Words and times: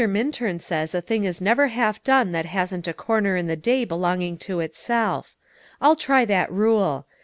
Minturn 0.03 0.57
says 0.57 0.95
a 0.95 0.99
thing 1.01 1.25
is 1.25 1.39
never 1.41 1.67
half 1.67 2.03
done 2.03 2.31
that 2.31 2.47
hasn't 2.47 2.87
a 2.87 2.93
corner 2.93 3.35
in 3.37 3.45
the 3.45 3.55
day 3.55 3.85
belonging 3.85 4.35
to 4.39 4.59
itself. 4.59 5.35
I'll 5.79 5.95
try 5.95 6.25
that 6.25 6.51
rule. 6.51 7.05